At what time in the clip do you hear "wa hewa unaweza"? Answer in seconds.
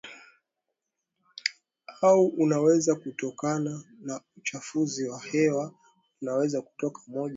5.09-6.61